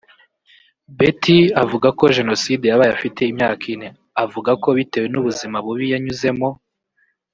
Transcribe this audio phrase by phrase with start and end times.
[0.97, 3.89] Betty avuga ko Jenoside yabaye afite imyaka ine
[4.23, 6.49] avuga ko bitewe n’ubuzima bubi yanyuzemo